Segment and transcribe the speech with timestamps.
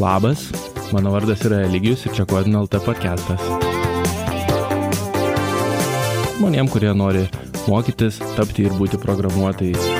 [0.00, 0.48] Labas,
[0.92, 3.42] mano vardas yra Eligijus ir čia Kodin LT podcastas.
[6.38, 7.26] Žmonėm, kurie nori
[7.68, 9.90] mokytis, tapti ir būti programuotojais.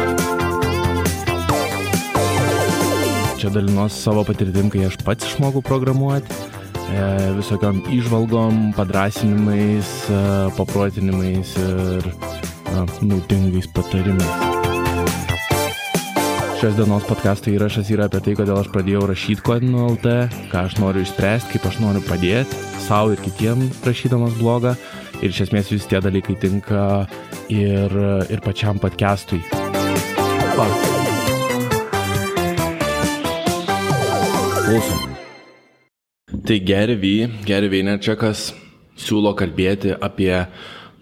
[3.43, 6.32] Čia dalinuosi savo patirtim, kai aš pats išmokau programuoti,
[6.96, 10.23] e, visokiam išvalgom, padrasinimais, e,
[10.57, 14.49] paprotinimais ir e, naudingais patarimais.
[16.60, 20.10] Šios dienos podcast'o įrašas yra apie tai, kodėl aš pradėjau rašyti kodinu LT,
[20.52, 24.74] ką aš noriu išspręsti, kaip aš noriu padėti savo ir kitiem rašydamas blogą.
[25.24, 26.82] Ir iš esmės visi tie dalykai tinka
[27.48, 27.95] ir,
[28.28, 29.41] ir pačiam podcast'ui.
[30.59, 30.66] Va.
[34.66, 35.16] Klausom.
[36.45, 37.15] Tai Gary V,
[37.48, 38.51] Gary Vaynerchukas
[39.01, 40.34] siūlo kalbėti apie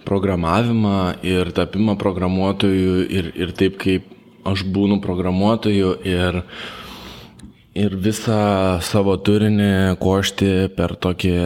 [0.06, 4.14] programavimą ir tapimą programuotojų ir, ir taip kaip
[4.50, 6.42] aš būnu programuotoju ir,
[7.78, 8.42] ir visą
[8.84, 11.38] savo turinį košti per tokį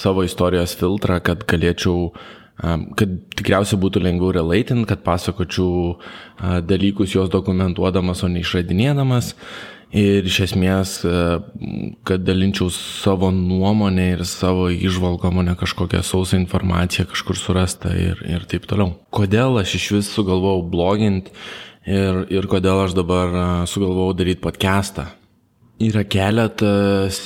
[0.00, 2.12] savo istorijos filtrą, kad galėčiau
[2.60, 5.96] kad tikriausiai būtų lengviau relatin, kad pasakočiau
[6.68, 9.34] dalykus juos dokumentuodamas, o ne išradinėdamas.
[9.90, 10.90] Ir iš esmės,
[12.06, 18.20] kad dalinčiau savo nuomonę ir savo išvalgom, o ne kažkokią sausą informaciją kažkur surastą ir,
[18.22, 18.92] ir taip toliau.
[19.10, 21.34] Kodėl aš iš vis sugalvojau bloginti
[21.90, 25.08] ir, ir kodėl aš dabar sugalvojau daryti podcastą.
[25.80, 27.18] Yra keletas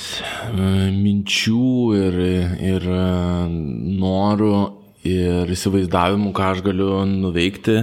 [0.55, 2.19] minčių ir,
[2.63, 2.89] ir
[3.99, 4.55] norų
[5.05, 7.77] ir įsivaizdavimų, ką aš galiu nuveikti,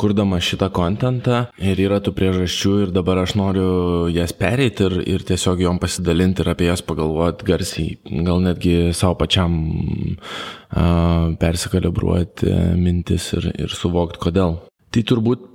[0.00, 1.42] kurdama šitą kontentą.
[1.60, 6.44] Ir yra tų priežasčių ir dabar aš noriu jas pereiti ir, ir tiesiog jom pasidalinti
[6.44, 7.96] ir apie jas pagalvoti garsiai.
[8.26, 14.60] Gal netgi savo pačiam uh, persikalibruoti mintis ir, ir suvokti, kodėl.
[14.92, 15.48] Tai turbūt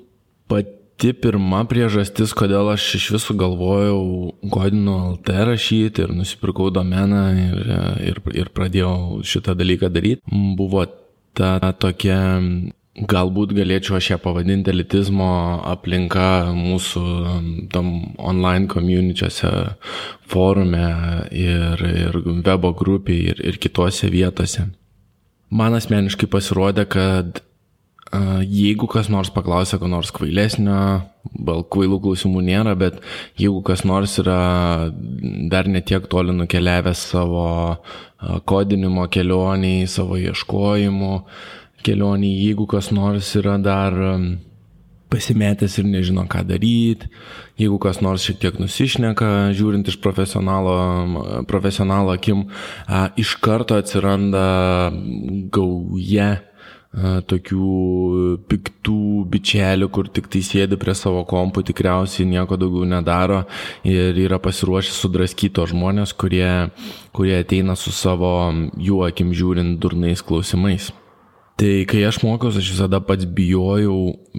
[0.48, 4.02] pati pirma priežastis, kodėl aš iš visų galvojau
[4.54, 7.62] Godino LT rašyti ir nusipirkau domeną ir,
[8.12, 10.24] ir, ir pradėjau šitą dalyką daryti,
[10.58, 10.88] buvo
[11.38, 12.18] ta tokia,
[12.98, 15.30] galbūt galėčiau aš ją pavadinti elitizmo
[15.70, 17.04] aplinka mūsų
[17.74, 19.52] tam online community'ose,
[20.26, 20.88] forume
[21.30, 24.72] ir, ir webo grupėje ir, ir kitose vietose.
[25.54, 27.44] Man asmeniškai pasirodė, kad
[28.08, 30.78] Jeigu kas nors paklausia, ko nors kvailesnio,
[31.44, 33.02] gal kvailų klausimų nėra, bet
[33.40, 34.88] jeigu kas nors yra
[35.52, 37.48] dar netiek toli nukeliavęs savo
[38.48, 41.14] kodinimo kelioniai, savo ieškojimų
[41.84, 44.00] kelioniai, jeigu kas nors yra dar
[45.12, 47.08] pasimetęs ir nežino, ką daryti,
[47.60, 50.74] jeigu kas nors šiek tiek nusišneka, žiūrint iš profesionalo,
[52.16, 52.48] akim,
[53.20, 54.48] iš karto atsiranda
[55.52, 56.30] gauja
[56.98, 59.00] tokių piktų
[59.30, 63.44] bičelių, kur tik tai sėdi prie savo kompų, tikriausiai nieko daugiau nedaro
[63.86, 66.70] ir yra pasiruošę sudraskyti žmonės, kurie,
[67.14, 70.90] kurie ateina su savo jų akim žiūrint durnais klausimais.
[71.58, 73.96] Tai kai aš mokiausi, aš visada pats bijojau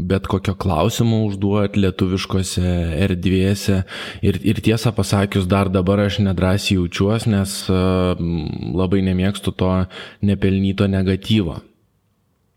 [0.06, 2.74] bet kokio klausimo užduoti lietuviškose
[3.06, 3.80] erdvėse
[4.22, 8.14] ir, ir tiesą pasakius, dar dabar aš nedrasiai jaučiuosi, nes uh,
[8.78, 9.72] labai nemėgstu to
[10.30, 11.58] nepelnyto negatyvo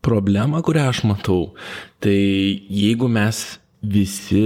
[0.01, 1.51] problemą, kurią aš matau,
[2.01, 2.17] tai
[2.69, 3.41] jeigu mes
[3.81, 4.45] visi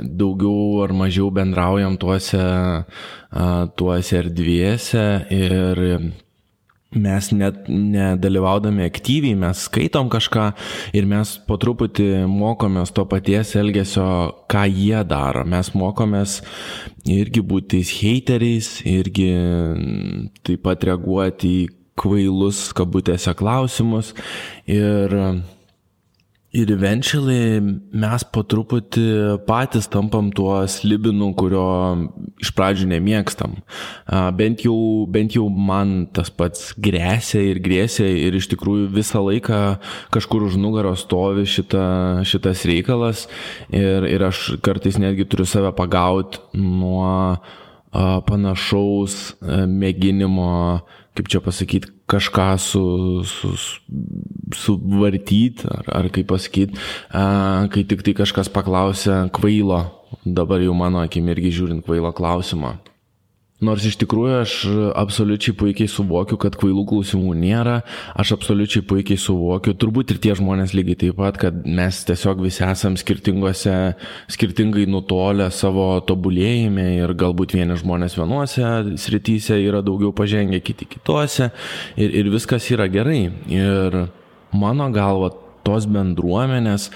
[0.00, 2.44] daugiau ar mažiau bendraujam tuose,
[3.76, 5.82] tuose erdvėse ir
[6.96, 10.46] mes net nedalyvaudami aktyviai, mes skaitom kažką
[10.96, 14.06] ir mes po truputį mokomės to paties elgesio,
[14.48, 15.44] ką jie daro.
[15.48, 16.40] Mes mokomės
[17.04, 19.32] irgi būti hateriais, irgi
[20.46, 24.12] taip pat reaguoti į kvailus kabutėse klausimus
[24.68, 25.12] ir,
[26.56, 27.60] ir eventually
[27.96, 29.06] mes po truputį
[29.48, 31.64] patys tampam tuo slibinu, kurio
[32.42, 33.58] iš pradžių nemėgstam.
[34.36, 34.76] Bent jau,
[35.08, 39.60] bent jau man tas pats grėsia ir grėsia ir iš tikrųjų visą laiką
[40.14, 41.86] kažkur už nugaros stovi šita,
[42.28, 43.26] šitas reikalas
[43.72, 47.40] ir, ir aš kartais netgi turiu save pagauti nuo
[48.28, 50.52] panašaus mėginimo
[51.16, 52.84] kaip čia pasakyti, kažką su,
[53.24, 53.52] su,
[54.54, 56.76] suvartyti, ar, ar kaip pasakyti,
[57.72, 59.80] kai tik tai kažkas paklausia kvailo,
[60.24, 62.76] dabar jau mano akim irgi žiūrint kvailo klausimą.
[63.64, 64.54] Nors iš tikrųjų aš
[65.00, 67.78] absoliučiai puikiai suvokiu, kad kvailų klausimų nėra,
[68.12, 72.66] aš absoliučiai puikiai suvokiu, turbūt ir tie žmonės lygiai taip pat, kad mes tiesiog visi
[72.66, 73.78] esam skirtingose,
[74.36, 81.48] skirtingai nutolę savo tobulėjime ir galbūt vieni žmonės vienuose srityse yra daugiau pažengę, kiti kitose
[81.96, 83.30] ir, ir viskas yra gerai.
[83.48, 84.02] Ir
[84.52, 85.32] mano galva
[85.66, 86.88] tos bendruomenės,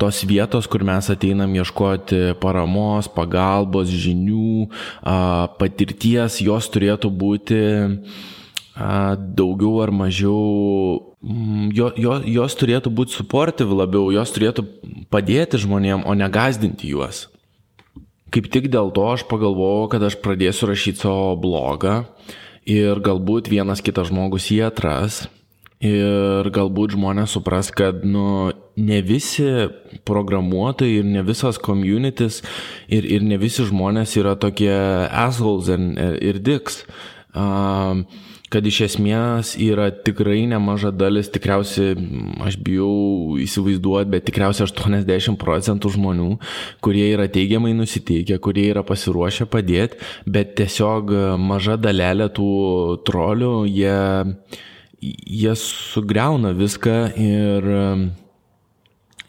[0.00, 4.68] tos vietos, kur mes ateinam ieškoti paramos, pagalbos, žinių,
[5.60, 7.60] patirties, jos turėtų būti
[8.76, 14.66] daugiau ar mažiau, mm, jo, jo, jos turėtų būti supportive labiau, jos turėtų
[15.08, 17.26] padėti žmonėm, o ne gazdinti juos.
[18.30, 22.04] Kaip tik dėl to aš pagalvojau, kad aš pradėsiu rašyti savo blogą
[22.68, 25.24] ir galbūt vienas kitas žmogus jį atras
[25.84, 29.48] ir galbūt žmonės supras, kad nu, ne visi
[30.08, 32.42] programuotojai ir ne visas communities
[32.88, 34.72] ir, ir ne visi žmonės yra tokie
[35.08, 35.84] assholes ir,
[36.24, 36.84] ir dicks.
[37.36, 38.06] Um,
[38.52, 41.96] kad iš esmės yra tikrai nemaža dalis, tikriausiai,
[42.46, 46.28] aš bijau įsivaizduoti, bet tikriausiai 80 procentų žmonių,
[46.84, 49.98] kurie yra teigiamai nusiteikę, kurie yra pasiruošę padėti,
[50.30, 51.12] bet tiesiog
[51.42, 52.52] maža dalelė tų
[53.08, 53.98] trolių, jie,
[55.26, 57.74] jie sugriauna viską ir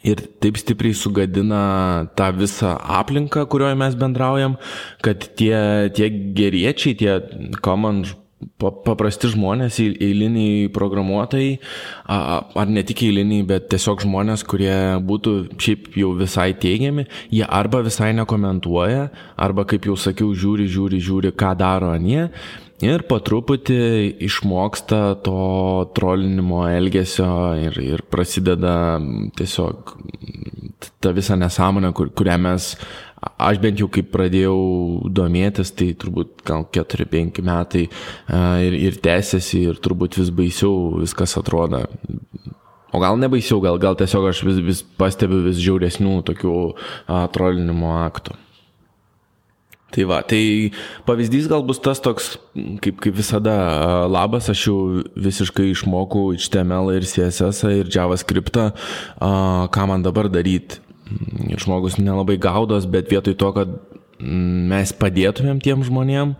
[0.06, 1.62] ir taip stipriai sugadina
[2.16, 4.56] tą visą aplinką, kurioje mes bendraujam,
[5.02, 6.08] kad tie, tie
[6.38, 7.18] geriečiai, tie
[7.64, 8.04] common
[8.58, 11.56] paprasti žmonės, eiliniai programuotojai,
[12.06, 17.82] ar ne tik eiliniai, bet tiesiog žmonės, kurie būtų šiaip jau visai teigiami, jie arba
[17.86, 22.28] visai nekomentuoja, arba, kaip jau sakiau, žiūri, žiūri, žiūri, ką daro anie.
[22.86, 23.78] Ir po truputį
[24.22, 25.38] išmoksta to
[25.96, 27.26] trolinimo elgesio
[27.58, 29.00] ir, ir prasideda
[29.38, 29.96] tiesiog
[31.02, 32.70] ta visa nesąmonė, kur, kurią mes
[33.18, 34.58] Aš bent jau kaip pradėjau
[35.10, 37.84] domėtis, tai turbūt gal 4-5 metai
[38.62, 41.82] ir, ir tęsiasi ir turbūt vis baisiau viskas atrodo.
[42.94, 46.54] O gal ne baisiau, gal, gal tiesiog aš vis, vis pastebiu vis žiauresnių tokių
[47.34, 48.38] trolinimo aktų.
[49.88, 50.70] Tai va, tai
[51.08, 52.34] pavyzdys gal bus tas toks,
[52.84, 53.54] kaip, kaip visada,
[54.10, 54.76] labas, aš jau
[55.16, 58.60] visiškai išmokau HTML ir CSS ir JavaScript,
[59.16, 60.82] ką man dabar daryti
[61.56, 63.72] žmogus nelabai gaudos, bet vietoj to, kad
[64.20, 66.34] mes padėtumėm tiem žmonėm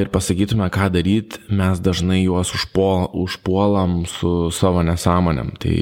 [0.00, 5.52] ir pasakytume, ką daryti, mes dažnai juos užpuol, užpuolam su savo nesąmonėm.
[5.62, 5.76] Tai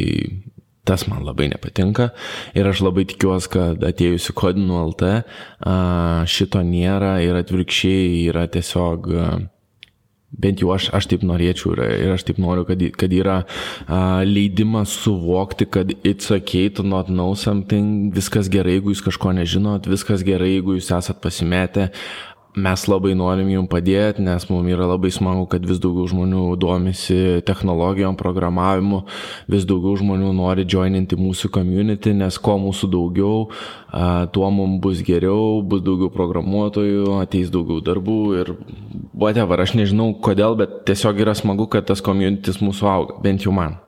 [0.85, 2.11] tas man labai nepatinka.
[2.59, 5.15] Ir aš labai tikiuosi, kad atėjusi kodinų LT
[6.31, 9.11] šito nėra ir atvirkščiai yra tiesiog
[10.33, 14.23] bent jau aš, aš taip norėčiau ir, ir aš taip noriu, kad, kad yra uh,
[14.25, 19.89] leidimas suvokti, kad it's okay to not know something, viskas gerai, jeigu jūs kažko nežinot,
[19.93, 21.91] viskas gerai, jeigu jūs esat pasimetę,
[22.53, 27.41] mes labai norim jums padėti, nes mums yra labai smagu, kad vis daugiau žmonių domisi
[27.49, 29.03] technologijom, programavimu,
[29.53, 33.47] vis daugiau žmonių nori joininti mūsų community, nes kuo mūsų daugiau,
[34.37, 38.53] tuo mums bus geriau, bus daugiau programuotojų, ateis daugiau darbų ir
[39.17, 43.57] whatever, aš nežinau kodėl, bet tiesiog yra smagu, kad tas communities mūsų auga, bent jau
[43.57, 43.81] man.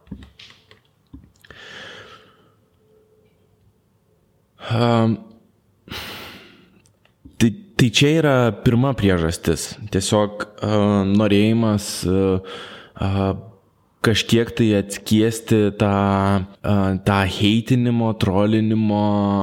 [4.64, 5.19] Um,
[7.85, 9.75] Tai čia yra pirma priežastis.
[9.93, 12.41] Tiesiog uh, norėjimas uh,
[12.97, 13.19] uh,
[14.01, 15.91] kažkiek tai atskiesti tą,
[17.05, 19.03] tą heitinimo, trolinimo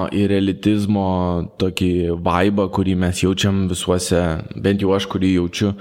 [0.10, 1.12] ir elitizmo
[1.62, 1.92] tokį
[2.26, 4.24] vaibą, kurį mes jaučiam visuose,
[4.58, 5.76] bent jau aš, kurį jaučiu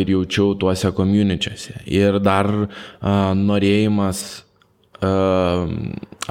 [0.00, 1.82] ir jaučiau tuose komuničiuose.
[1.92, 2.48] Ir dar
[3.36, 4.24] norėjimas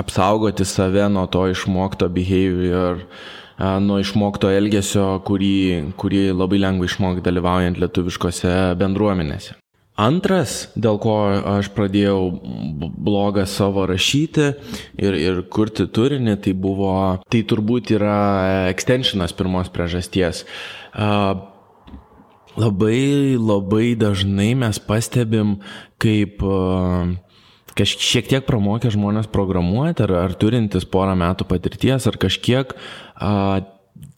[0.01, 3.05] apsaugoti save nuo to išmokto behavior
[3.59, 5.55] nuo išmokto elgesio, kurį,
[5.99, 9.57] kurį labai lengva išmokti dalyvaujant lietuviškose bendruomenėse.
[10.01, 11.13] Antras, dėl ko
[11.59, 12.31] aš pradėjau
[12.95, 14.47] blogą savo rašyti
[14.97, 16.93] ir, ir kurti turinį, tai buvo,
[17.29, 18.15] tai turbūt yra
[18.71, 20.45] extensionas pirmos priežasties.
[22.55, 25.59] Labai, labai dažnai mes pastebim,
[26.01, 26.41] kaip
[27.77, 32.75] kažkiek tiek pramokę žmonės programuoti, ar, ar turintis porą metų patirties, ar kažkiek,
[33.15, 33.33] a,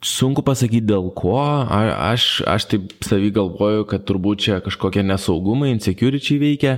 [0.03, 1.37] sunku pasakyti dėl ko,
[1.69, 6.75] aš, aš taip savy galvoju, kad turbūt čia kažkokie nesaugumai, insecurity veikia,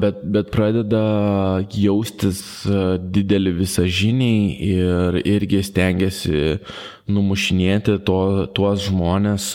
[0.00, 1.04] bet, bet pradeda
[1.72, 6.42] jaustis didelį visažiniai ir irgi stengiasi
[7.06, 8.20] numušinėti to,
[8.56, 9.52] tuos žmonės,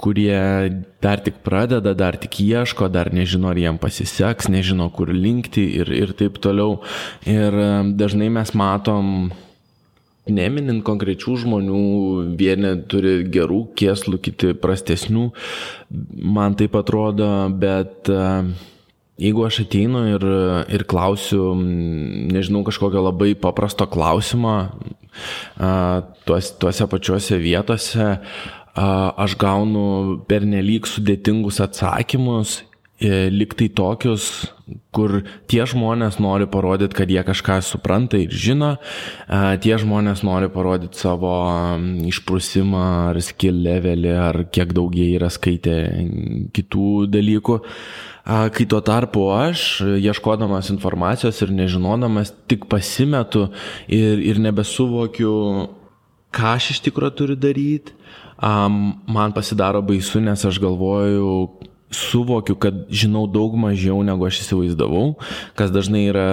[0.00, 0.40] kurie
[1.04, 5.92] dar tik pradeda, dar tik ieško, dar nežino, ar jiem pasiseks, nežino, kur linkti ir,
[5.92, 6.80] ir taip toliau.
[7.28, 7.58] Ir
[8.00, 9.34] dažnai mes matom
[10.24, 11.80] Neminint konkrečių žmonių,
[12.40, 15.26] vieni turi gerų kieslų, kiti prastesnių,
[16.16, 17.28] man taip atrodo,
[17.60, 18.48] bet uh,
[19.14, 20.24] Jeigu aš ateinu ir,
[20.74, 24.54] ir klausiu, nežinau, kažkokio labai paprasto klausimo,
[26.26, 28.08] tuos, tuose pačiuose vietose,
[28.74, 34.46] aš gaunu pernelyg sudėtingus atsakymus e, liktai tokius,
[34.94, 35.18] kur
[35.50, 38.76] tie žmonės nori parodyti, kad jie kažką supranta ir žino,
[39.60, 41.34] tie žmonės nori parodyti savo
[42.06, 45.76] išprusimą ar skill levelį, ar kiek daug jie yra skaitę
[46.54, 47.58] kitų dalykų.
[48.24, 53.50] Kai tuo tarpu aš, ieškodamas informacijos ir nežinodamas, tik pasimetu
[53.90, 55.34] ir, ir nebesuvokiu,
[56.32, 57.92] ką aš iš tikrųjų turiu daryti,
[58.40, 61.28] man pasidaro baisu, nes aš galvoju,
[61.94, 65.14] suvokiu, kad žinau daug mažiau negu aš įsivaizdavau,
[65.58, 66.28] kas dažnai yra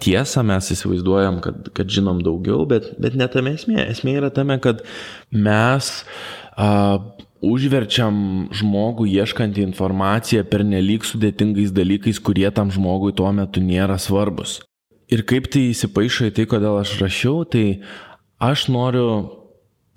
[0.00, 3.84] tiesa, mes įsivaizduojam, kad, kad žinom daugiau, bet, bet ne tame esmė.
[3.92, 4.84] Esmė yra tame, kad
[5.30, 5.92] mes
[6.56, 6.70] a,
[7.42, 14.60] užverčiam žmogų ieškantį informaciją per nelik sudėtingais dalykais, kurie tam žmogui tuo metu nėra svarbus.
[15.12, 17.82] Ir kaip tai įsipaišo į tai, kodėl aš rašiau, tai
[18.40, 19.08] aš noriu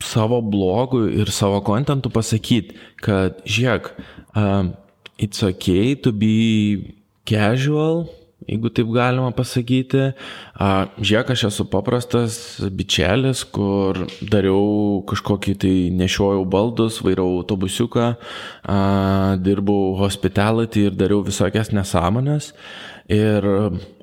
[0.03, 3.93] savo blogų ir savo kontentų pasakyti, kad žiūrėk,
[5.17, 6.95] it's okay to be
[7.25, 8.07] casual,
[8.45, 10.11] jeigu taip galima pasakyti.
[10.55, 12.37] Žiūrėk, aš esu paprastas
[12.75, 18.11] bičelis, kur dariau kažkokį tai nešiojau baldus, vairau autobusiuką,
[19.45, 22.53] dirbau hospitality ir dariau visokias nesąmonės.
[23.05, 23.45] Ir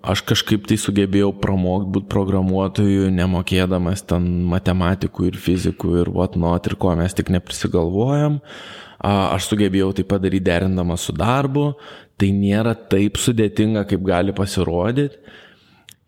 [0.07, 6.79] aš kažkaip tai sugebėjau pramokti būti programuotoju, nemokėdamas ten matematikų ir fizikų ir whatnot ir
[6.79, 8.39] ko mes tik neprisigalvojam.
[8.39, 11.73] Uh, Aš sugebėjau tai padaryti derindama su darbu,
[12.19, 15.19] tai nėra taip sudėtinga, kaip gali pasirodyti.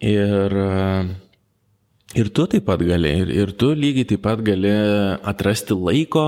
[0.05, 0.55] Ir,
[2.15, 4.71] ir tu taip pat gali, ir, ir tu lygiai taip pat gali
[5.27, 6.27] atrasti laiko,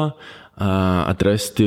[0.56, 1.66] atrasti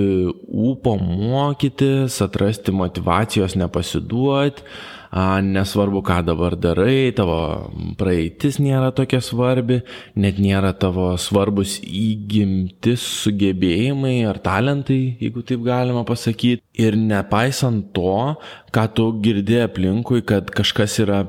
[0.67, 4.65] ūpo mokytis, atrasti motivacijos nepasiduoti
[5.11, 9.81] nesvarbu, ką dabar darai, tavo praeitis nėra tokia svarbi,
[10.15, 16.61] net nėra tavo svarbus įgimtis, sugebėjimai ar talentai, jeigu taip galima pasakyti.
[16.79, 18.35] Ir nepaisant to,
[18.71, 21.25] ką tu girdė aplinkui, kad kažkas yra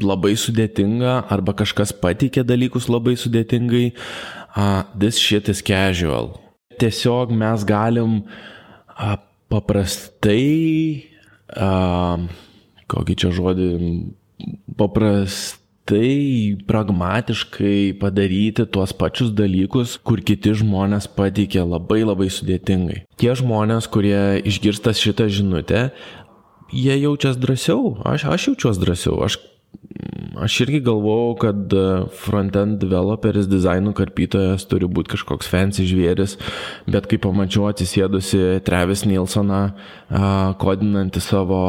[0.00, 3.92] labai sudėtinga arba kažkas patikė dalykus labai sudėtingai,
[4.56, 6.38] uh, this shit is casual.
[6.78, 9.18] Tiesiog mes galim uh,
[9.50, 11.04] paprastai
[11.54, 12.18] uh,
[12.94, 13.68] kokį čia žodį,
[14.78, 23.04] paprastai, pragmatiškai padaryti tuos pačius dalykus, kur kiti žmonės pateikė labai labai sudėtingai.
[23.20, 25.88] Tie žmonės, kurie išgirsta šitą žinutę,
[26.74, 29.38] jie jaučiasi drąsiau, aš, aš jaučiuosi drąsiau, aš
[30.44, 31.82] Aš irgi galvojau, kad e,
[32.24, 36.34] frontend developeris, dizainų karpytojas turi būti kažkoks fancy žvėris,
[36.90, 39.62] bet kai pamačiau atsisėdusi Travis Nilsoną,
[40.60, 41.60] kodinantį savo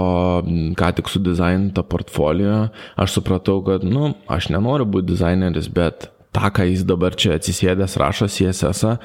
[0.79, 2.65] ką tik sudizainintą portfolio,
[2.97, 7.97] aš supratau, kad, nu, aš nenoriu būti dizaineris, bet tą, ką jis dabar čia atsisėdęs
[8.01, 8.95] rašo CSS,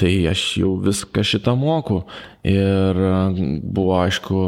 [0.00, 2.02] tai aš jau viską šitą moku.
[2.48, 2.98] Ir
[3.62, 4.42] buvo, aišku,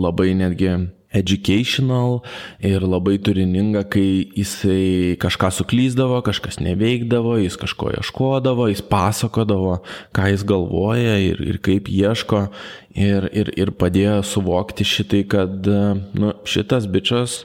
[0.00, 0.76] labai netgi
[1.14, 2.20] educational
[2.58, 9.78] ir labai turininga, kai jisai kažką suklyzdavo, kažkas neveikdavo, jis kažko ieškodavo, jis pasakodavo,
[10.14, 12.48] ką jis galvoja ir, ir kaip ieško.
[12.94, 15.66] Ir, ir, ir padėjo suvokti šitai, kad
[16.14, 17.40] nu, šitas bičias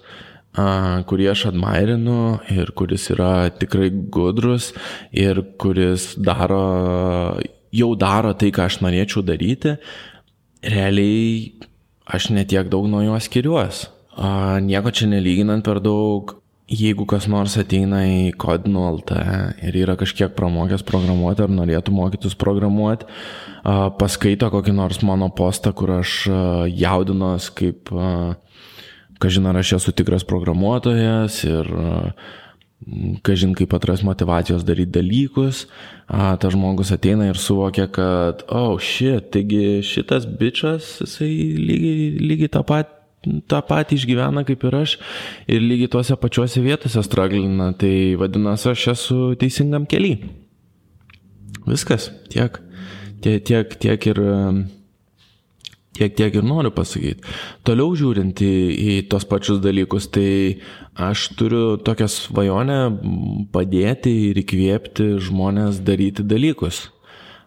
[1.09, 4.73] kurį aš admairinu ir kuris yra tikrai gudrus
[5.13, 7.38] ir kuris daro,
[7.71, 9.77] jau daro tai, ką aš norėčiau daryti,
[10.65, 11.68] realiai
[12.10, 13.88] aš netiek daug nuo jo skiriuos.
[14.66, 16.34] Nieko čia nelyginant per daug,
[16.70, 19.22] jeigu kas nors ateina į Kodino LT
[19.70, 23.08] ir yra kažkiek pramokęs programuoti ar norėtų mokytis programuoti,
[24.01, 26.25] paskaito kokį nors mano postą, kur aš
[26.74, 27.94] jaudinos kaip,
[29.24, 31.74] kažin ar aš esu tikras programuotojas ir
[33.25, 35.65] kažin kaip atras motivacijos daryti dalykus,
[36.07, 42.53] a, tas žmogus ateina ir suvokia, kad, oh, šit, taigi šitas bičias, jisai lygiai, lygiai
[42.55, 42.98] tą patį
[43.51, 44.95] tą patį išgyvena kaip ir aš
[45.51, 50.21] ir lygiai tuose pačiuose vietose straglina, tai vadinasi, aš esu teisingam keliui.
[51.67, 52.62] Viskas, tiek,
[53.19, 54.21] tiek, tiek, tiek ir
[56.00, 57.27] tiek, tiek ir noriu pasakyti.
[57.67, 60.29] Toliau žiūrint į, į tos pačius dalykus, tai
[61.00, 62.79] aš turiu tokią svajonę
[63.53, 66.89] padėti ir įkvėpti žmonės daryti dalykus.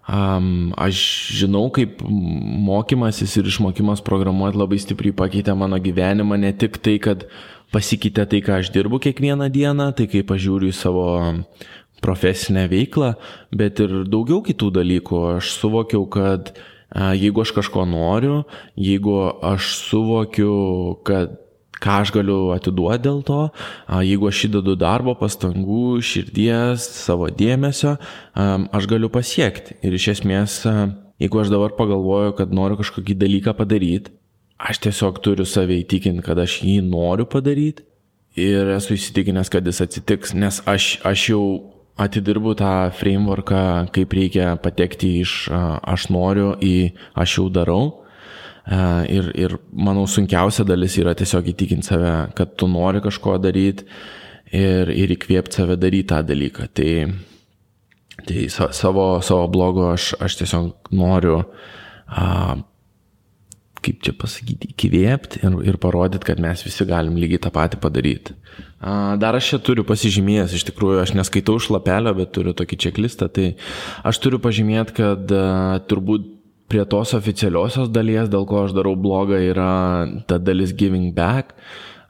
[0.09, 1.01] Aš
[1.39, 7.29] žinau, kaip mokymasis ir išmokimas programuoti labai stipriai pakeitė mano gyvenimą, ne tik tai, kad
[7.73, 11.07] pasikeitė tai, ką aš dirbu kiekvieną dieną, tai kaip aš žiūriu į savo
[12.03, 13.15] profesinę veiklą,
[13.55, 15.23] bet ir daugiau kitų dalykų.
[15.37, 16.51] Aš suvokiau, kad
[16.93, 18.43] jeigu aš kažko noriu,
[18.77, 21.39] jeigu aš suvokiu, kad
[21.83, 23.43] ką aš galiu atiduoti dėl to,
[24.07, 27.97] jeigu aš įdedu darbo, pastangų, širdies, savo dėmesio,
[28.37, 29.79] aš galiu pasiekti.
[29.83, 30.61] Ir iš esmės,
[31.23, 34.15] jeigu aš dabar pagalvoju, kad noriu kažkokį dalyką padaryti,
[34.63, 37.87] aš tiesiog turiu save įtikinti, kad aš jį noriu padaryti
[38.39, 41.45] ir esu įsitikinęs, kad jis atsitiks, nes aš, aš jau
[42.01, 48.02] atidirbu tą frameworką, kaip reikia patekti iš aš noriu į aš jau darau.
[48.63, 53.89] Ir, ir manau, sunkiausia dalis yra tiesiog įtikinti save, kad tu nori kažko daryti
[54.55, 56.69] ir, ir įkvėpti save daryti tą dalyką.
[56.79, 56.93] Tai,
[58.29, 61.41] tai savo, savo blogo aš, aš tiesiog noriu
[62.07, 62.55] a,
[63.83, 68.37] kaip čia pasakyti, įkvėpti ir, ir parodyti, kad mes visi galim lygiai tą patį padaryti.
[69.23, 73.53] Dar aš čia turiu pasižymėjęs, iš tikrųjų, aš neskaitau šlapelio, bet turiu tokį čeklistą, tai
[74.07, 75.35] aš turiu pažymėti, kad
[75.91, 76.31] turbūt
[76.73, 79.73] prie tos oficialiosios dalies, dėl ko aš darau blogą, yra
[80.29, 81.53] ta dalis giving back.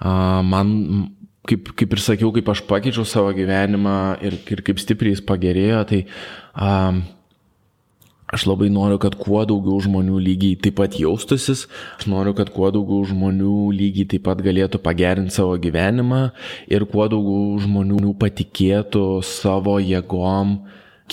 [0.02, 1.08] Man,
[1.50, 5.82] kaip, kaip ir sakiau, kaip aš pakeičiau savo gyvenimą ir, ir kaip stipriai jis pagerėjo,
[5.90, 6.04] tai
[6.54, 7.02] um,
[8.32, 11.66] Aš labai noriu, kad kuo daugiau žmonių lygiai taip pat jaustusis,
[11.98, 16.22] aš noriu, kad kuo daugiau žmonių lygiai taip pat galėtų pagerinti savo gyvenimą
[16.72, 20.62] ir kuo daugiau žmonių patikėtų savo jėgom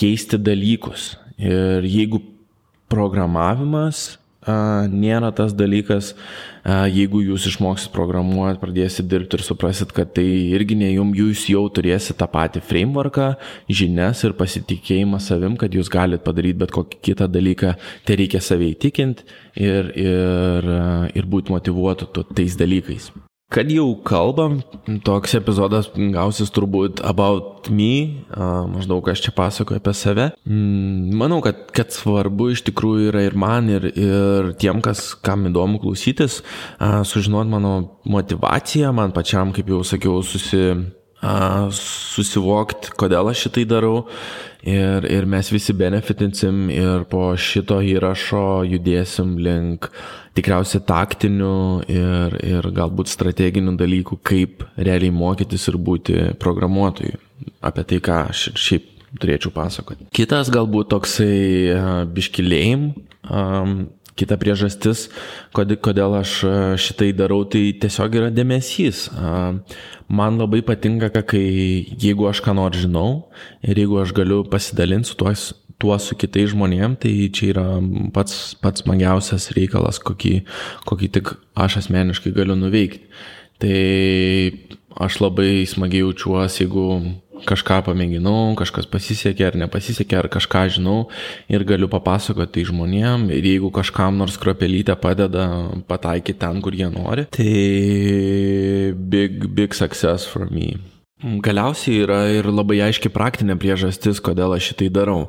[0.00, 1.10] keisti dalykus.
[1.36, 2.22] Ir jeigu
[2.90, 4.20] programavimas
[4.88, 6.14] nėra tas dalykas,
[6.64, 10.24] jeigu jūs išmoksit programuoti, pradėsit dirbti ir suprasit, kad tai
[10.56, 13.34] irgi ne jums, jūs jau turėsit tą patį frameworką,
[13.68, 18.72] žinias ir pasitikėjimą savim, kad jūs galite padaryti bet kokį kitą dalyką, tai reikia save
[18.72, 19.24] įtikinti
[19.60, 20.70] ir, ir,
[21.14, 23.12] ir būti motivuotu tais dalykais.
[23.50, 24.60] Kad jau kalbam,
[25.02, 28.22] toks epizodas gausis turbūt about me,
[28.70, 30.26] maždaug aš čia pasakoju apie save.
[30.46, 35.48] Mm, manau, kad, kad svarbu iš tikrųjų yra ir man, ir, ir tiem, kas, kam
[35.50, 36.44] įdomu klausytis,
[36.78, 37.74] sužinoti mano
[38.06, 40.62] motivaciją, man pačiam, kaip jau sakiau, susi,
[41.20, 44.06] susivokti, kodėl aš šitai darau
[44.64, 49.90] ir, ir mes visi benefitinsim ir po šito įrašo judėsim link
[50.38, 51.56] tikriausiai taktinių
[51.90, 57.18] ir, ir galbūt strateginių dalykų, kaip realiai mokytis ir būti programuotojui.
[57.64, 58.88] Apie tai, ką aš šiaip
[59.20, 60.06] turėčiau pasakoti.
[60.14, 62.90] Kitas galbūt toksai biškilėjim,
[64.20, 65.08] kita priežastis,
[65.56, 66.36] kodėl aš
[66.80, 69.08] šitai darau, tai tiesiog yra dėmesys.
[70.10, 71.46] Man labai patinka, kai
[71.94, 73.30] jeigu aš ką nors žinau
[73.62, 77.64] ir jeigu aš galiu pasidalinti su tuos tuo su kitais žmonėm, tai čia yra
[78.14, 80.34] pats, pats smagiausias reikalas, kokį,
[80.88, 83.08] kokį tik aš asmeniškai galiu nuveikti.
[83.60, 83.78] Tai
[85.00, 86.84] aš labai smagiai jaučiuosi, jeigu
[87.48, 90.98] kažką pamėginau, kažkas pasisekė ar nepasisekė, ar kažką žinau
[91.50, 95.46] ir galiu papasakoti tai žmonėm ir jeigu kažkam nors kropelytę padeda
[95.90, 100.74] pataikyti ten, kur jie nori, tai big, big success for me.
[101.20, 105.26] Galiausiai yra ir labai aiški praktinė priežastis, kodėl aš šitai darau.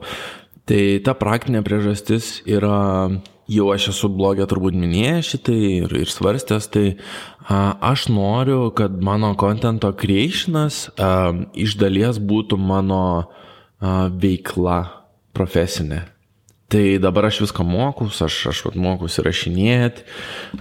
[0.70, 3.10] Tai ta praktinė priežastis yra,
[3.52, 8.96] jau aš esu blogė turbūt minėjęs šitai ir, ir svarstęs, tai a, aš noriu, kad
[9.04, 14.80] mano contento creationas a, iš dalies būtų mano a, veikla
[15.36, 16.06] profesinė.
[16.72, 20.06] Tai dabar aš viską mokus, aš, aš mokus įrašinėti,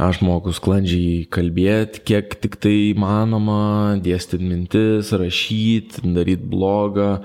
[0.02, 7.20] aš mokus sklandžiai kalbėti, kiek tik tai įmanoma, dėstyti mintis, rašyti, daryti blogą,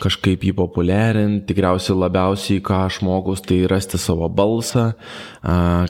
[0.00, 1.44] kažkaip jį populiarinti.
[1.50, 4.94] Tikriausiai labiausiai, ką aš mokus, tai rasti savo balsą,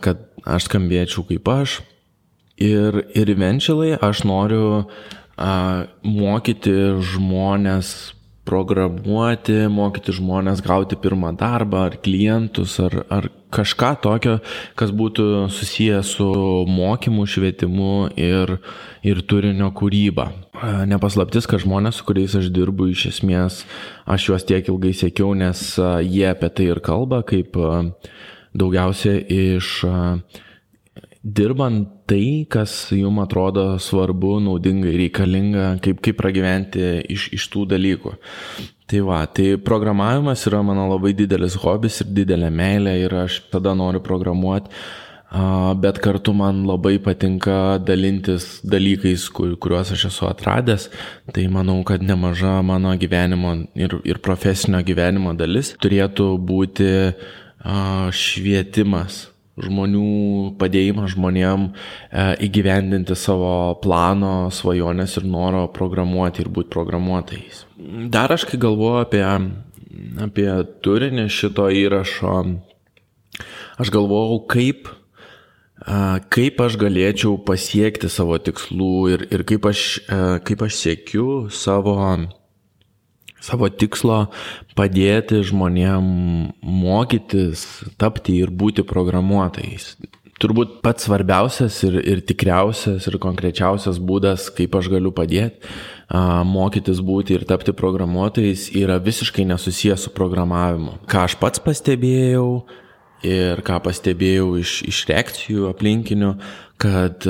[0.02, 1.80] kad aš skambėčiau kaip aš.
[2.58, 4.88] Ir, ir eventually aš noriu
[6.02, 6.74] mokyti
[7.14, 7.94] žmonės
[8.50, 14.36] programuoti, mokyti žmonės gauti pirmą darbą ar klientus ar, ar kažką tokio,
[14.78, 16.26] kas būtų susijęs su
[16.70, 18.56] mokymu, švietimu ir,
[19.06, 20.30] ir turinio kūryba.
[20.90, 23.62] Nepaslaptis, kad žmonės, su kuriais aš dirbu, iš esmės
[24.10, 25.64] aš juos tiek ilgai sėkiau, nes
[26.06, 27.58] jie apie tai ir kalba, kaip
[28.54, 29.80] daugiausia iš
[31.22, 38.14] dirbant tai, kas jums atrodo svarbu, naudinga, reikalinga, kaip, kaip pragyventi iš, iš tų dalykų.
[38.90, 43.76] Tai va, tai programavimas yra mano labai didelis hobis ir didelė meilė ir aš tada
[43.78, 44.72] noriu programuoti,
[45.78, 50.88] bet kartu man labai patinka dalintis dalykais, kur, kuriuos aš esu atradęs.
[51.30, 56.90] Tai manau, kad nemaža mano gyvenimo ir, ir profesinio gyvenimo dalis turėtų būti
[58.16, 59.28] švietimas
[59.64, 61.72] žmonių padėjimas žmonėm e,
[62.46, 67.64] įgyvendinti savo plano, svajonės ir noro programuoti ir būti programuotojais.
[68.12, 69.24] Dar aš kai galvoju apie,
[70.26, 70.48] apie
[70.84, 72.38] turinį šito įrašo,
[73.80, 74.90] aš galvojau, kaip,
[75.84, 81.30] e, kaip aš galėčiau pasiekti savo tikslų ir, ir kaip, aš, e, kaip aš siekiu
[81.54, 81.96] savo
[83.40, 84.26] savo tikslo
[84.78, 86.06] padėti žmonėm
[86.62, 87.66] mokytis,
[88.00, 89.96] tapti ir būti programuotojais.
[90.40, 95.68] turbūt pats svarbiausias ir, ir tikriausias ir konkrečiausias būdas, kaip aš galiu padėti
[96.10, 100.98] mokytis būti ir tapti programuotojais, yra visiškai nesusijęs su programavimu.
[101.06, 102.64] Ką aš pats pastebėjau
[103.26, 106.34] ir ką pastebėjau iš, iš reakcijų aplinkinių,
[106.80, 107.26] kad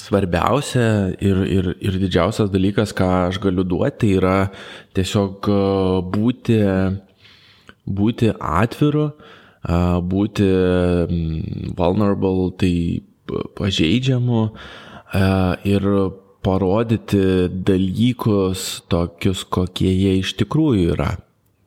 [0.00, 0.86] svarbiausia
[1.20, 4.36] ir, ir, ir didžiausias dalykas, ką aš galiu duoti, tai yra
[4.96, 5.50] tiesiog
[6.14, 6.56] būti,
[7.84, 9.10] būti atviru,
[10.14, 10.48] būti
[11.76, 12.74] vulnerable, tai
[13.60, 14.46] pažeidžiamu
[15.68, 15.88] ir
[16.40, 21.14] parodyti dalykus tokius, kokie jie iš tikrųjų yra.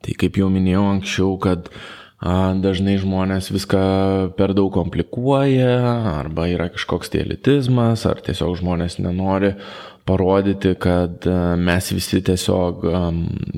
[0.04, 1.70] Tai kaip jau minėjau anksčiau, kad
[2.24, 3.80] dažnai žmonės viską
[4.38, 5.74] per daug komplikuoja,
[6.20, 9.54] arba yra kažkoks tai elitizmas, ar tiesiog žmonės nenori
[10.08, 11.24] parodyti, kad
[11.60, 12.84] mes visi tiesiog,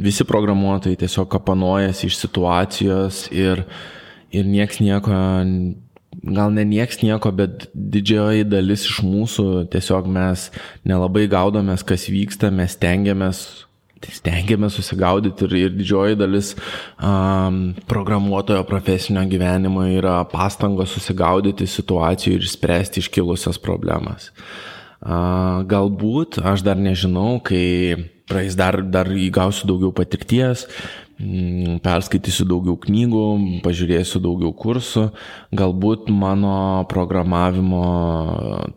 [0.03, 3.67] visi programuotojai tiesiog kapanojasi iš situacijos ir
[4.35, 5.15] ir nieks nieko,
[6.27, 10.51] gal ne nieks nieko, bet didžioji dalis iš mūsų tiesiog mes
[10.85, 13.66] nelabai gaudomės, kas vyksta, mes stengiamės
[14.15, 16.53] stengiamės susigaudyti ir, ir didžioji dalis
[17.01, 24.31] um, programuotojo profesinio gyvenimo yra pastangos susigaudyti situacijų ir spręsti iškilusias problemas.
[24.31, 30.67] Uh, galbūt, aš dar nežinau, kai praeis dar, dar įgausiu daugiau patirties,
[31.17, 33.27] perskaitysiu daugiau knygų,
[33.65, 35.07] pažiūrėsiu daugiau kursų,
[35.57, 37.85] galbūt mano programavimo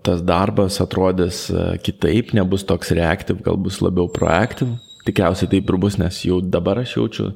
[0.06, 1.48] tas darbas atrodys
[1.84, 4.78] kitaip, nebus toks reaktyv, gal bus labiau proaktyv.
[5.08, 7.30] Tikriausiai taip ir bus, nes jau dabar aš jaučiu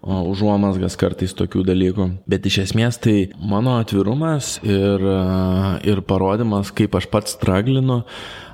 [0.00, 2.06] užuomasgas kartais tokių dalykų.
[2.30, 5.18] Bet iš esmės tai mano atvirumas ir, e,
[5.92, 8.00] ir parodimas, kaip aš pats straglinu,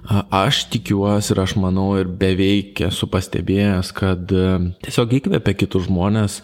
[0.07, 4.45] Aš tikiuosi ir aš manau ir beveik esu pastebėjęs, kad e,
[4.87, 6.37] tiesiog įkvepia kitus žmonės,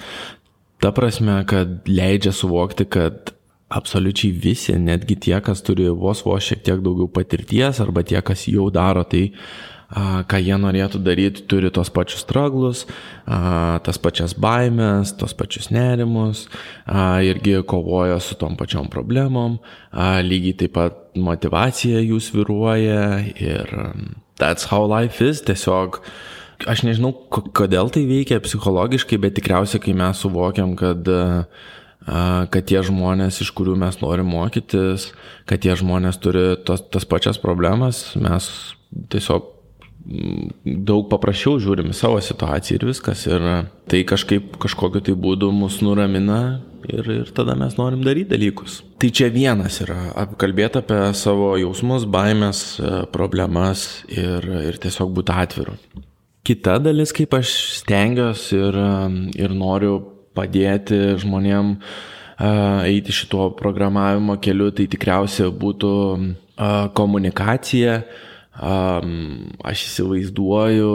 [0.82, 3.30] ta prasme, kad leidžia suvokti, kad
[3.72, 8.48] absoliučiai visi, netgi tie, kas turi vos vos šiek tiek daugiau patirties arba tie, kas
[8.50, 9.28] jau daro tai,
[9.92, 12.84] ką jie norėtų daryti, turi tos pačius straglus,
[13.26, 16.46] tas pačias baimės, tos pačius nerimus,
[17.26, 19.58] irgi kovoja su tom pačiom problemom,
[20.24, 23.04] lygiai taip pat motivacija jų sviruoja
[23.36, 23.74] ir
[24.40, 26.00] that's how life is, tiesiog
[26.70, 31.08] aš nežinau, kodėl tai veikia psichologiškai, bet tikriausiai, kai mes suvokiam, kad
[32.02, 35.12] kad tie žmonės, iš kurių mes norim mokytis,
[35.46, 38.48] kad tie žmonės turi tos, tas pačias problemas, mes
[39.12, 39.46] tiesiog
[40.02, 43.24] daug paprasčiau žiūrim savo situaciją ir viskas.
[43.30, 43.46] Ir
[43.90, 48.80] tai kažkaip kažkokiu tai būdu mus nuramina ir, ir tada mes norim daryti dalykus.
[49.02, 52.64] Tai čia vienas yra apkalbėti apie savo jausmus, baimės,
[53.14, 55.76] problemas ir, ir tiesiog būti atviru.
[56.42, 58.80] Kita dalis, kaip aš stengiuosi ir,
[59.38, 60.00] ir noriu
[60.34, 61.76] padėti žmonėm
[62.88, 65.92] eiti šituo programavimo keliu, tai tikriausiai būtų
[66.98, 68.00] komunikacija,
[68.62, 70.92] um, aš įsivaizduoju,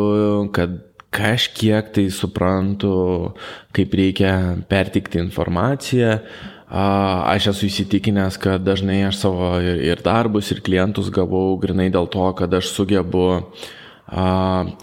[0.55, 0.79] kad
[1.13, 3.33] kažkiek tai suprantu,
[3.75, 4.31] kaip reikia
[4.69, 6.19] pertikti informaciją.
[6.67, 12.25] Aš esu įsitikinęs, kad dažnai aš savo ir darbus, ir klientus gavau grinai dėl to,
[12.35, 13.23] kad aš sugebu,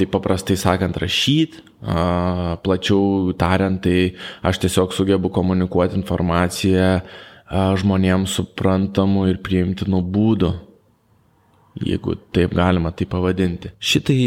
[0.01, 1.61] taip paprastai sakant, rašyti,
[2.65, 7.03] plačiau tariant, tai aš tiesiog sugebu komunikuoti informaciją
[7.53, 10.55] žmonėms suprantamų ir priimtinų būdų
[11.83, 13.73] jeigu taip galima tai pavadinti.
[13.79, 14.19] Šitai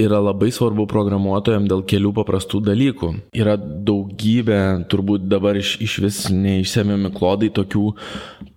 [0.00, 3.10] yra labai svarbu programuotojams dėl kelių paprastų dalykų.
[3.38, 7.92] Yra daugybė, turbūt dabar iš, iš vis neišsemiami klodai tokių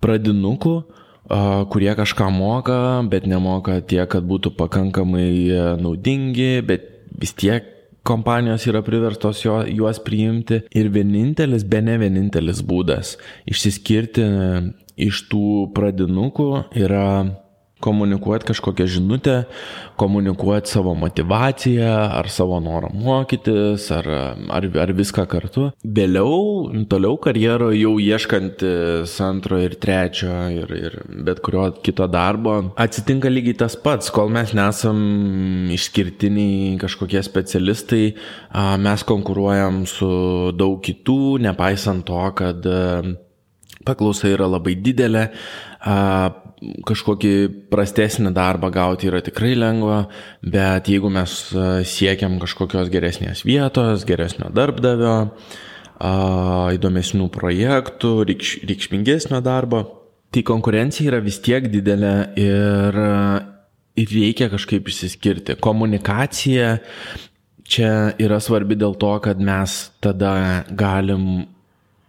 [0.02, 0.76] pradinukų,
[1.72, 2.78] kurie kažką moka,
[3.10, 6.88] bet nemoka tiek, kad būtų pakankamai e, naudingi, bet
[7.20, 7.66] vis tiek
[8.08, 10.62] kompanijos yra priverstos jo, juos priimti.
[10.72, 13.18] Ir vienintelis, be ne vienintelis būdas
[13.50, 14.24] išsiskirti
[14.98, 16.48] iš tų pradinukų
[16.80, 17.04] yra
[17.80, 19.44] komunikuoti kažkokią žinutę,
[19.96, 24.08] komunikuoti savo motivaciją, ar savo norą mokytis, ar,
[24.50, 25.68] ar, ar viską kartu.
[25.84, 33.30] Vėliau, toliau karjeroje jau ieškantis antro ir trečio ir, ir bet kurio kito darbo, atsitinka
[33.30, 34.98] lygiai tas pats, kol mes nesam
[35.74, 38.04] išskirtiniai kažkokie specialistai,
[38.82, 40.10] mes konkuruojam su
[40.58, 42.66] daug kitų, nepaisant to, kad
[43.88, 45.24] paklausa yra labai didelė,
[46.88, 47.32] kažkokį
[47.70, 50.02] prastesnį darbą gauti yra tikrai lengva,
[50.42, 51.38] bet jeigu mes
[51.88, 55.16] siekiam kažkokios geresnės vietos, geresnio darbdavio,
[55.98, 59.82] įdomesnių projektų, reikš, reikšmingesnio darbo,
[60.34, 62.98] tai konkurencija yra vis tiek didelė ir,
[63.98, 65.56] ir reikia kažkaip išsiskirti.
[65.62, 66.76] Komunikacija
[67.68, 71.48] čia yra svarbi dėl to, kad mes tada galim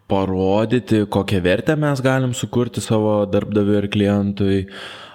[0.09, 4.57] parodyti, kokią vertę mes galim sukurti savo darbdaviui ir klientui,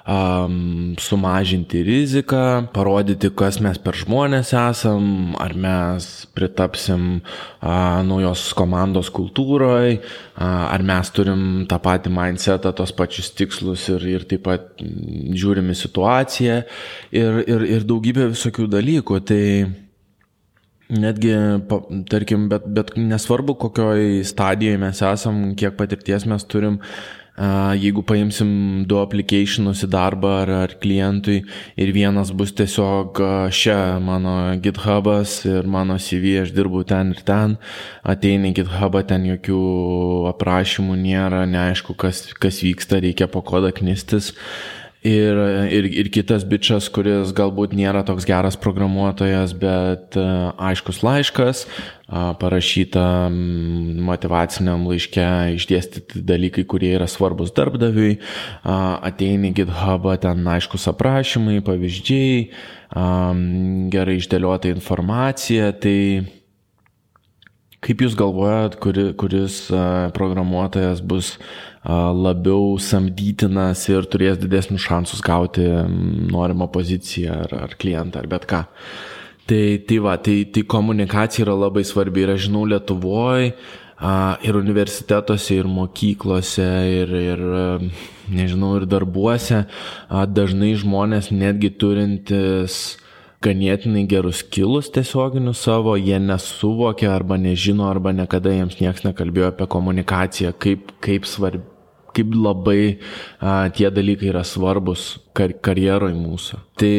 [0.07, 9.11] um, sumažinti riziką, parodyti, kas mes per žmonės esam, ar mes pritapsim uh, naujos komandos
[9.15, 14.85] kultūroje, uh, ar mes turim tą patį mindsetą, tos pačius tikslus ir, ir taip pat
[14.85, 16.61] žiūrim į situaciją
[17.11, 19.25] ir, ir, ir daugybę visokių dalykų.
[19.25, 19.43] Tai
[20.93, 21.33] Netgi,
[22.13, 26.81] tarkim, bet, bet nesvarbu, kokioj stadijoje mes esam, kiek patirties mes turim,
[27.35, 31.41] Jeigu paimsim du applicationus į darbą ar, ar klientui
[31.75, 33.19] ir vienas bus tiesiog
[33.51, 37.57] šia mano GitHubas ir mano CV, aš dirbu ten ir ten,
[38.07, 39.59] ateini GitHubą, ten jokių
[40.31, 44.31] aprašymų nėra, neaišku, kas, kas vyksta, reikia po kodą knistis.
[45.05, 45.37] Ir,
[45.69, 51.67] ir, ir kitas bičias, kuris galbūt nėra toks geras programuotojas, bet aiškus laiškas,
[52.41, 53.03] parašyta
[54.09, 55.27] motivaciniam laiške
[55.59, 58.15] išdėstyti dalykai, kurie yra svarbus darbdaviui,
[58.65, 62.41] ateini GitHubą, ten aiškus aprašymai, pavyzdžiai,
[63.93, 65.99] gerai išdėliota informacija, tai
[67.85, 69.67] Kaip Jūs galvojat, kuri, kuris
[70.17, 71.35] programuotojas bus
[71.85, 75.67] labiau samdytinas ir turės didesnius šansus gauti
[76.33, 78.63] norimą poziciją ar, ar klientą ar bet ką?
[79.45, 83.53] Tai, tai va, tai, tai komunikacija yra labai svarbi ir aš žinau Lietuvoje
[84.49, 86.71] ir universitetuose, ir mokyklose,
[87.03, 87.43] ir, ir
[88.33, 89.67] nežinau, ir darbuose
[90.09, 92.97] dažnai žmonės netgi turintis
[93.45, 99.69] ganėtinai gerus kilus tiesioginius savo, jie nesuvokia arba nežino, arba niekada jiems niekas nekalbėjo apie
[99.77, 101.71] komunikaciją, kaip, kaip svarbi
[102.15, 102.99] kaip labai
[103.43, 106.61] a, tie dalykai yra svarbus kar karjeroje mūsų.
[106.79, 106.95] Tai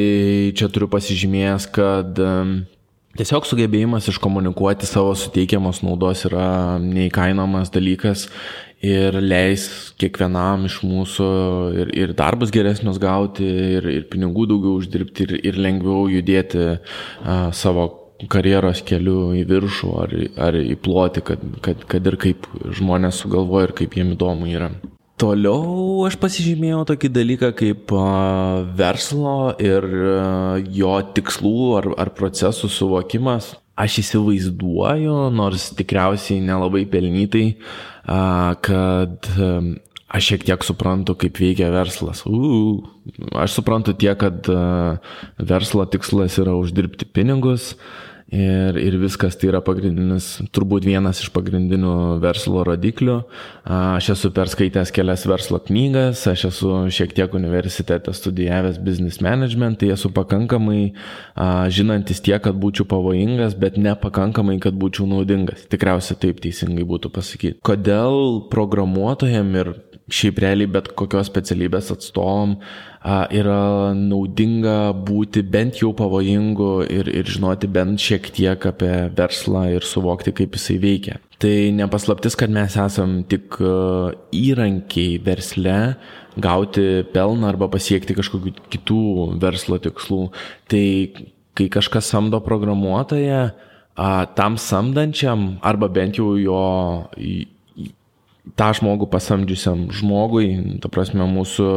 [0.59, 2.33] čia turiu pasižymėjęs, kad a,
[3.15, 8.27] tiesiog sugebėjimas iškomunikuoti savo suteikiamos naudos yra neįkainomas dalykas
[8.85, 9.67] ir leis
[10.01, 11.27] kiekvienam iš mūsų
[11.81, 13.45] ir, ir darbus geresnius gauti,
[13.77, 17.87] ir, ir pinigų daugiau uždirbti, ir, ir lengviau judėti a, savo
[18.31, 20.13] karjeros keliu į viršų ar,
[20.47, 24.71] ar į plotį, kad, kad, kad ir kaip žmonės sugalvoja ir kaip jiem įdomu yra.
[25.19, 27.91] Toliau aš pasižymėjau tokį dalyką kaip
[28.75, 29.85] verslo ir
[30.75, 33.53] jo tikslų ar, ar procesų suvokimas.
[33.75, 37.57] Aš įsivaizduoju, nors tikriausiai nelabai pelnytai,
[38.05, 39.27] kad
[40.15, 42.21] aš šiek tiek suprantu, kaip veikia verslas.
[42.23, 42.85] Uh,
[43.35, 44.47] aš suprantu tiek, kad
[45.37, 47.73] verslo tikslas yra uždirbti pinigus,
[48.33, 53.19] Ir, ir viskas tai yra pagrindinis, turbūt vienas iš pagrindinių verslo rodiklių.
[53.69, 59.91] Aš esu perskaitęs kelias verslo knygas, aš esu šiek tiek universitete studijavęs business management, tai
[59.93, 60.95] esu pakankamai
[61.69, 65.67] žinantis tiek, kad būčiau pavojingas, bet nepakankamai, kad būčiau naudingas.
[65.69, 67.59] Tikriausiai taip teisingai būtų pasakyti.
[67.65, 69.75] Kodėl programuotojam ir
[70.11, 72.55] šiaip realiai bet kokios specialybės atstovom
[73.33, 79.85] yra naudinga būti bent jau pavojingu ir, ir žinoti bent šiek tiek apie verslą ir
[79.85, 81.19] suvokti, kaip jisai veikia.
[81.41, 83.57] Tai nepaslaptis, kad mes esam tik
[84.33, 85.79] įrankiai versle
[86.41, 89.03] gauti pelną arba pasiekti kažkokių kitų
[89.41, 90.21] verslo tikslų.
[90.71, 90.85] Tai
[91.55, 93.43] kai kažkas samdo programuotoją,
[94.35, 96.63] tam samdančiam arba bent jau jo
[98.53, 101.67] tą žmogų pasamdžiusiam žmogui, ta prasme mūsų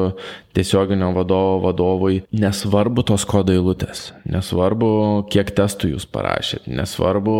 [0.56, 4.90] tiesioginio vadovo vadovui, nesvarbu tos kodo eilutės, nesvarbu,
[5.32, 7.36] kiek testų jūs parašėt, nesvarbu,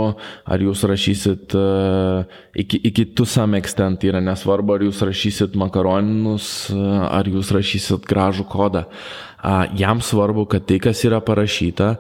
[0.49, 2.25] ar jūs rašysit uh,
[2.57, 8.09] iki, iki tu sam extent, yra nesvarbu, ar jūs rašysit makaroninus, uh, ar jūs rašysit
[8.09, 8.87] gražų kodą.
[9.79, 11.93] Jam svarbu, kad tai, kas yra parašyta,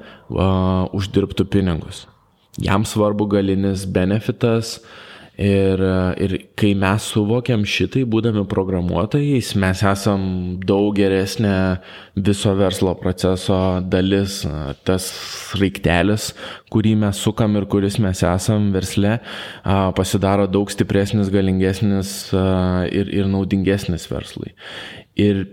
[0.98, 2.00] uždirbtų pinigus.
[2.58, 5.04] Jam svarbu galinis benefitas, uh,
[5.38, 5.78] Ir,
[6.18, 10.22] ir kai mes suvokiam šitai, būdami programuotojais, mes esam
[10.66, 11.52] daug geresnė
[12.18, 14.40] viso verslo proceso dalis,
[14.82, 15.06] tas
[15.60, 16.32] raiktelis,
[16.74, 19.20] kurį mes sukam ir kuris mes esam versle,
[19.94, 22.32] pasidaro daug stipresnis, galingesnis
[22.90, 24.56] ir, ir naudingesnis verslui.
[25.14, 25.44] Ir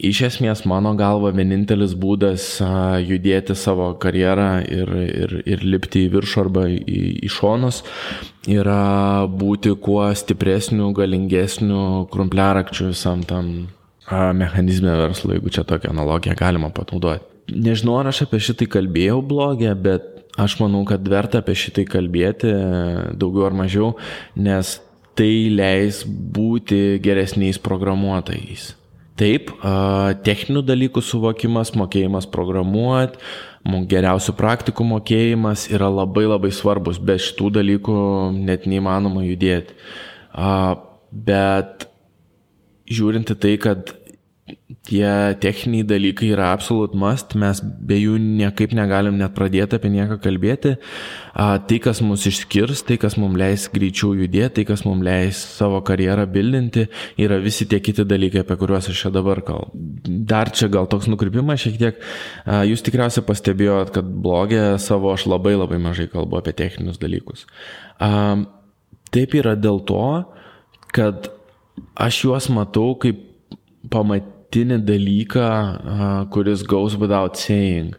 [0.00, 2.62] iš esmės mano galva vienintelis būdas
[3.04, 7.84] judėti savo karjerą ir, ir, ir lipti į viršų arba į, į šonus
[8.50, 13.68] yra būti kuo stipresniu, galingesniu krumpliarakčiu visam tam
[14.36, 17.24] mechanizme verslo, jeigu čia tokią analogiją galima panaudoti.
[17.54, 22.52] Nežinau, ar aš apie šitai kalbėjau blogę, bet aš manau, kad verta apie šitai kalbėti
[23.16, 23.94] daugiau ar mažiau,
[24.36, 24.78] nes
[25.14, 28.72] tai leis būti geresniais programuotojais.
[29.20, 29.52] Taip,
[30.26, 33.20] techninių dalykų suvokimas, mokėjimas programuoti,
[33.64, 37.96] geriausių praktikų mokėjimas yra labai labai svarbus, be šitų dalykų
[38.36, 39.76] net neįmanoma judėti.
[41.14, 41.86] Bet
[42.90, 43.94] žiūrint į tai, kad
[44.84, 50.18] tie techniniai dalykai yra absolut must, mes be jų niekaip negalim net pradėti apie nieką
[50.24, 50.74] kalbėti.
[51.32, 55.40] A, tai, kas mus išskirs, tai, kas mums leis greičiau judėti, tai, kas mums leis
[55.56, 56.84] savo karjerą bildinti,
[57.24, 59.72] yra visi tie kiti dalykai, apie kuriuos aš čia dabar kalbu.
[60.28, 62.04] Dar čia gal toks nukrypimas šiek tiek.
[62.44, 67.48] A, jūs tikriausiai pastebėjot, kad blogė savo aš labai labai mažai kalbu apie techninius dalykus.
[68.04, 68.36] A,
[69.16, 70.04] taip yra dėl to,
[70.92, 71.32] kad
[71.96, 73.30] aš juos matau kaip
[74.54, 77.94] pamatinį dalyką, kuris goes without saying.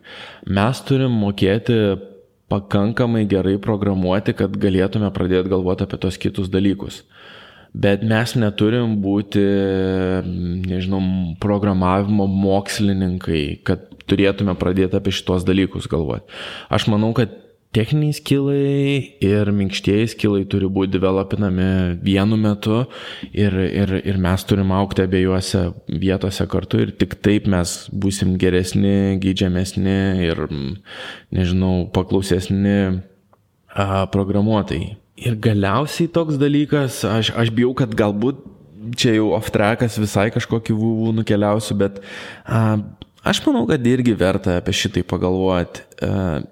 [0.47, 1.99] Mes turim mokėti
[2.49, 7.03] pakankamai gerai programuoti, kad galėtume pradėti galvoti apie tos kitus dalykus.
[7.73, 9.41] Bet mes neturim būti,
[10.69, 11.01] nežinau,
[11.41, 16.23] programavimo mokslininkai, kad turėtume pradėti apie šitos dalykus galvoti.
[16.69, 17.44] Aš manau, kad
[17.75, 21.67] techniniai skilai ir minkštieji skilai turi būti developinami
[22.03, 22.83] vienu metu
[23.31, 29.19] ir, ir, ir mes turim aukti abiejose vietose kartu ir tik taip mes būsim geresni,
[29.23, 29.97] gydžiamesni
[30.29, 30.45] ir,
[31.35, 33.03] nežinau, paklausesni
[34.15, 34.95] programuotojai.
[35.25, 38.41] Ir galiausiai toks dalykas, aš, aš bijau, kad galbūt
[38.99, 42.01] čia jau off trackas visai kažkokį vūvų nukeliausiu, bet
[42.43, 42.77] a,
[43.23, 45.85] aš manau, kad irgi verta apie šitai pagalvoti.
[46.03, 46.43] A,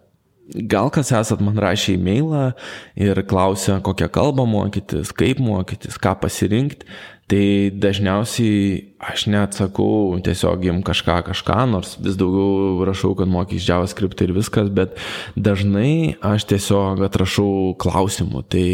[0.44, 2.52] Gal kas esat man rašę e-mailą
[3.00, 6.84] ir klausę, kokią kalbą mokytis, kaip mokytis, ką pasirinkti,
[7.32, 14.20] tai dažniausiai aš neatsakau tiesiog jums kažką, kažką, nors vis daugiau rašau, kad mokys JavaScript
[14.26, 15.00] ir viskas, bet
[15.40, 18.68] dažnai aš tiesiog atrašau klausimų, tai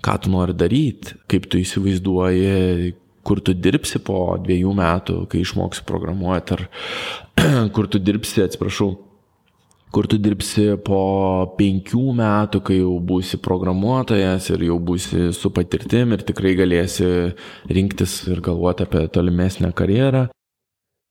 [0.00, 2.94] ką tu nori daryti, kaip tu įsivaizduoji,
[3.28, 6.64] kur tu dirbsi po dviejų metų, kai išmoksi programuoti, ar
[7.76, 8.94] kur tu dirbsi, atsiprašau
[9.92, 11.00] kur tu dirbsi po
[11.58, 17.08] penkių metų, kai jau būsi programuotojas ir jau būsi su patirtim ir tikrai galėsi
[17.72, 20.28] rinktis ir galvoti apie tolimesnę karjerą.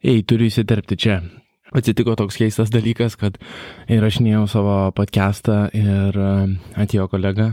[0.04, 1.22] Ei, turiu įsiterpti čia.
[1.76, 3.36] Atsitiko toks keistas dalykas, kad
[3.92, 6.30] įrašinėjau savo podcastą ir e,
[6.80, 7.50] atėjo kolega.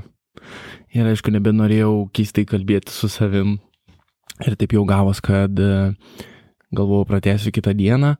[0.94, 3.56] Ir aišku, nebenorėjau keistai kalbėti su savim.
[4.44, 5.72] Ir taip jau gavos, kad e,
[6.74, 8.14] galvojau pratęsiu kitą dieną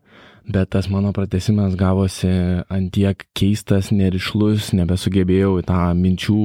[0.47, 2.29] bet tas mano pratesimas gavosi
[2.71, 6.41] antiek keistas, nerišlus, nebesugebėjau į tą minčių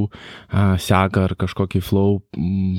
[0.87, 2.21] seką ar kažkokį flow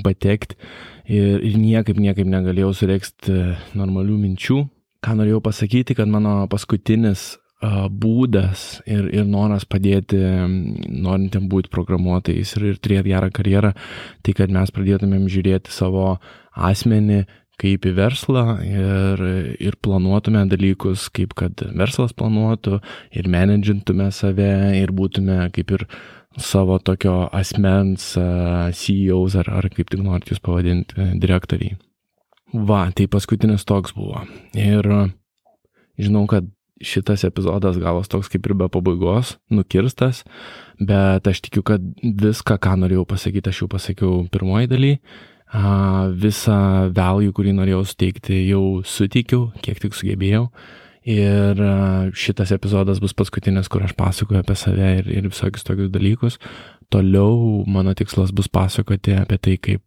[0.06, 0.58] patekti
[1.06, 3.38] ir, ir niekaip, niekaip negalėjau sureksti
[3.78, 4.64] normalių minčių.
[5.02, 7.32] Ką norėjau pasakyti, kad mano paskutinis
[7.62, 13.74] būdas ir, ir noras padėti norintiem būti programuotojais ir, ir turėti gerą karjerą,
[14.26, 16.16] tai kad mes pradėtumėm žiūrėti savo
[16.58, 17.26] asmenį
[17.62, 19.22] kaip į verslą ir,
[19.62, 22.80] ir planuotume dalykus, kaip kad verslas planuotų
[23.18, 25.86] ir menedžintume save ir būtume kaip ir
[26.40, 31.78] savo tokio asmens CEOs ar, ar kaip tik norit jūs pavadinti direktoriai.
[32.52, 34.26] Va, tai paskutinis toks buvo.
[34.58, 34.88] Ir
[36.00, 36.48] žinau, kad
[36.82, 40.24] šitas epizodas gavos toks kaip ir be pabaigos, nukirstas,
[40.82, 44.96] bet aš tikiu, kad viską, ką norėjau pasakyti, aš jau pasakiau pirmoji daly
[45.52, 50.50] visą value, kurį norėjau suteikti, jau suteikiau, kiek tik sugebėjau.
[51.02, 51.58] Ir
[52.14, 56.38] šitas epizodas bus paskutinis, kur aš pasakoju apie save ir, ir visokius tokius dalykus.
[56.92, 59.82] Toliau mano tikslas bus pasakoti apie tai, kaip,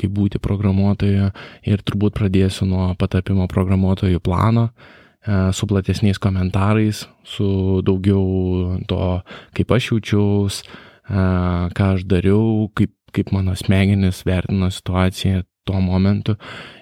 [0.00, 1.28] kaip būti programuotoju
[1.68, 4.70] ir turbūt pradėsiu nuo patapimo programuotojų plano
[5.54, 9.20] su platesniais komentarais, su daugiau to,
[9.54, 10.62] kaip aš jaučiaus,
[11.06, 16.36] ką aš dariau, kaip kaip mano smegenis vertino situaciją tuo momentu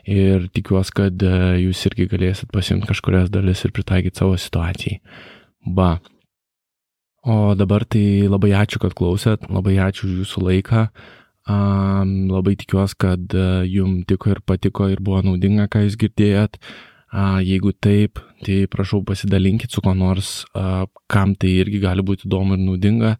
[0.09, 1.35] ir tikiuosi, kad e,
[1.67, 5.01] jūs irgi galėsit pasimti kažkurias dalis ir pritaikyti savo situacijai.
[5.77, 5.99] Ba.
[7.21, 10.85] O dabar tai labai ačiū, kad klausėt, labai ačiū už jūsų laiką.
[11.51, 16.57] Um, labai tikiuosi, kad uh, jums tiko ir patiko ir buvo naudinga, ką jūs girdėjot.
[17.11, 22.29] Uh, jeigu taip, tai prašau pasidalinkit su kuo nors, uh, kam tai irgi gali būti
[22.29, 23.17] įdomu ir naudinga.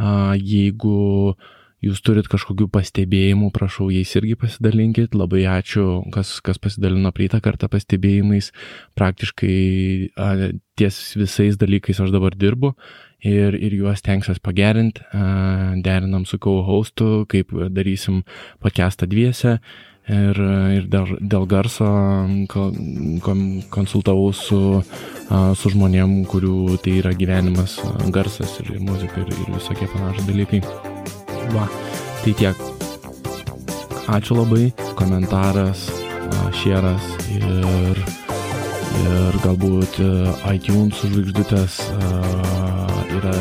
[0.00, 0.96] Uh, jeigu
[1.30, 1.48] uh,
[1.84, 5.16] jūs turit kažkokių pastebėjimų, prašau, jais irgi pasidalinkit.
[5.16, 8.52] Labai ačiū, kas, kas pasidalino praeitą kartą pastebėjimais.
[8.98, 9.54] Praktiškai
[10.16, 10.32] a,
[10.80, 12.74] ties visais dalykais aš dabar dirbu
[13.24, 15.04] ir, ir juos tenksiuos pagerinti.
[15.84, 18.24] Derinam su co-hostu, kaip darysim
[18.60, 19.60] podcastą dviese.
[20.10, 20.38] Ir,
[20.74, 21.86] ir dėl, dėl garso
[23.70, 24.80] konsultavau su,
[25.30, 27.78] su žmonėm, kurių tai yra gyvenimas,
[28.10, 30.64] garsas ir muzika ir, ir visokie panašus dalykai.
[31.54, 31.66] Va,
[32.22, 32.66] tai tiek.
[34.10, 35.86] Ačiū labai, komentaras,
[36.60, 38.00] šėras ir,
[39.04, 40.10] ir galbūt e,
[40.56, 41.78] iTunes žvaigždutės
[43.18, 43.34] yra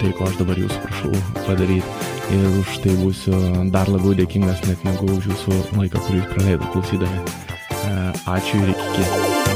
[0.00, 1.12] tai, ko aš dabar jūsų prašau
[1.46, 2.04] padaryti.
[2.36, 3.36] ir už tai būsiu
[3.70, 7.22] dar labiau dėkingas net negu už jūsų laiką, kurį jūs praleidote klausydami.
[7.76, 7.94] E,
[8.38, 9.55] ačiū ir iki.